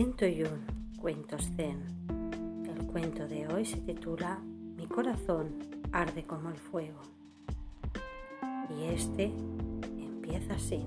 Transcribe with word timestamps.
101 0.00 0.48
Cuentos 0.98 1.50
Zen. 1.56 1.78
El 2.64 2.86
cuento 2.86 3.28
de 3.28 3.46
hoy 3.48 3.66
se 3.66 3.76
titula 3.82 4.40
Mi 4.74 4.86
corazón 4.86 5.58
arde 5.92 6.24
como 6.24 6.48
el 6.48 6.56
fuego. 6.56 7.00
Y 8.70 8.84
este 8.94 9.30
empieza 9.98 10.54
así. 10.54 10.86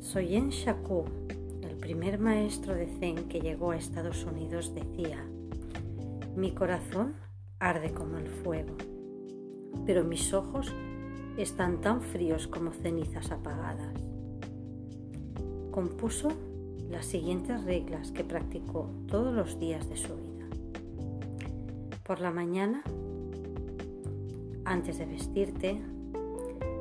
Soyen 0.00 0.50
Shaku, 0.50 1.06
el 1.62 1.78
primer 1.78 2.18
maestro 2.18 2.74
de 2.74 2.88
Zen 2.88 3.26
que 3.26 3.40
llegó 3.40 3.70
a 3.70 3.78
Estados 3.78 4.22
Unidos, 4.26 4.74
decía, 4.74 5.24
mi 6.36 6.52
corazón 6.52 7.14
arde 7.58 7.94
como 7.94 8.18
el 8.18 8.26
fuego, 8.26 8.76
pero 9.86 10.04
mis 10.04 10.34
ojos 10.34 10.70
están 11.38 11.80
tan 11.80 12.02
fríos 12.02 12.48
como 12.48 12.72
cenizas 12.72 13.30
apagadas. 13.30 13.94
Compuso 15.70 16.51
las 16.90 17.06
siguientes 17.06 17.64
reglas 17.64 18.12
que 18.12 18.24
practicó 18.24 18.90
todos 19.08 19.34
los 19.34 19.58
días 19.58 19.88
de 19.88 19.96
su 19.96 20.14
vida. 20.14 20.46
Por 22.04 22.20
la 22.20 22.30
mañana, 22.30 22.82
antes 24.64 24.98
de 24.98 25.06
vestirte, 25.06 25.80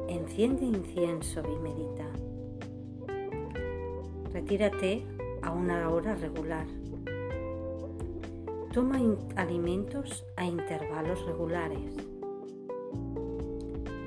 enciende 0.08 0.66
incienso 0.66 1.41
y 1.41 1.59
medita. 1.59 2.05
Retírate 4.34 5.05
a 5.41 5.52
una 5.52 5.90
hora 5.90 6.16
regular. 6.16 6.68
Toma 8.73 8.99
alimentos 9.35 10.26
a 10.38 10.46
intervalos 10.46 11.26
regulares. 11.26 11.96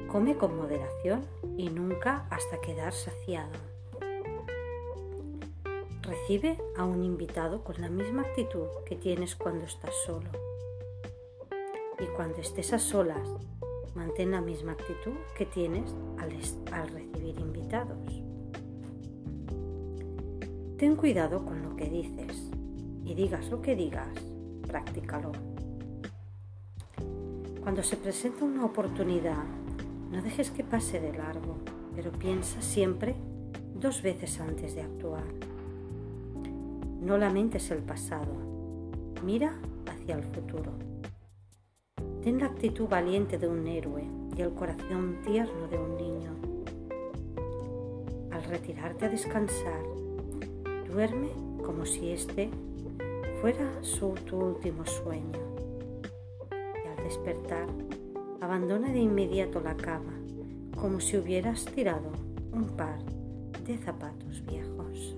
Come 0.09 0.37
con 0.37 0.57
moderación 0.57 1.23
y 1.57 1.69
nunca 1.71 2.27
hasta 2.31 2.61
quedar 2.61 2.93
saciado. 2.93 3.74
Recibe 6.05 6.59
a 6.77 6.85
un 6.85 7.03
invitado 7.03 7.65
con 7.65 7.81
la 7.81 7.89
misma 7.89 8.21
actitud 8.21 8.67
que 8.85 8.95
tienes 8.95 9.35
cuando 9.35 9.65
estás 9.65 9.95
solo. 10.05 10.29
Y 11.99 12.05
cuando 12.15 12.43
estés 12.43 12.75
a 12.75 12.79
solas, 12.79 13.27
mantén 13.95 14.33
la 14.33 14.43
misma 14.43 14.73
actitud 14.73 15.15
que 15.35 15.47
tienes 15.47 15.95
al, 16.19 16.31
recibir 16.91 17.41
invitados. 17.41 18.23
Ten 20.77 20.95
cuidado 20.95 21.43
con 21.43 21.63
lo 21.63 21.75
que 21.75 21.89
dices 21.89 22.51
y 23.03 23.15
digas 23.15 23.49
lo 23.49 23.63
que 23.63 23.75
digas, 23.75 24.15
practícalo. 24.67 25.33
Cuando 27.63 27.83
se 27.83 27.97
presenta 27.97 28.45
una 28.45 28.67
oportunidad, 28.67 29.45
no 30.11 30.21
dejes 30.21 30.51
que 30.51 30.65
pase 30.65 31.01
de 31.01 31.15
largo, 31.15 31.57
pero 31.97 32.13
piensa 32.13 32.61
siempre 32.61 33.15
dos 33.75 34.03
veces 34.03 34.39
antes 34.39 34.75
de 34.75 34.83
actuar. 34.83 35.54
No 37.05 37.19
lamentes 37.19 37.71
el 37.71 37.83
pasado, 37.83 38.33
mira 39.23 39.53
hacia 39.87 40.15
el 40.15 40.23
futuro. 40.23 40.73
Ten 42.23 42.39
la 42.39 42.47
actitud 42.47 42.89
valiente 42.89 43.37
de 43.37 43.47
un 43.47 43.67
héroe 43.67 44.05
y 44.35 44.41
el 44.41 44.55
corazón 44.55 45.19
tierno 45.23 45.69
de 45.69 45.77
un 45.77 45.97
niño. 45.99 46.31
Al 48.31 48.43
retirarte 48.45 49.05
a 49.05 49.09
descansar, 49.11 49.83
duerme 50.91 51.29
como 51.63 51.85
si 51.85 52.11
este 52.11 52.49
fuera 53.43 53.71
su, 53.83 54.15
tu 54.27 54.39
último 54.39 54.87
sueño. 54.87 55.39
Y 56.51 56.89
al 56.89 57.05
despertar, 57.05 57.67
abandona 58.41 58.91
de 58.91 59.01
inmediato 59.01 59.61
la 59.61 59.77
cama 59.77 60.19
como 60.81 61.01
si 61.01 61.19
hubieras 61.19 61.67
tirado 61.67 62.13
un 62.51 62.65
par 62.65 62.99
de 63.67 63.77
zapatos 63.77 64.43
viejos. 64.47 65.17